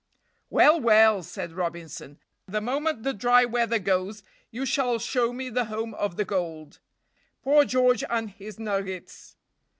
"Well! 0.49 0.81
well!" 0.81 1.21
said 1.21 1.51
Robinson, 1.53 2.17
"the 2.47 2.59
moment 2.59 3.03
the 3.03 3.13
dry 3.13 3.45
weather 3.45 3.77
goes 3.77 4.23
you 4.49 4.65
shall 4.65 4.97
show 4.97 5.31
me 5.31 5.47
the 5.51 5.65
home 5.65 5.93
of 5.93 6.15
the 6.17 6.25
gold." 6.25 6.79
Poor 7.43 7.65
George 7.65 8.03
and 8.09 8.31
his 8.31 8.57
nuggets! 8.57 9.35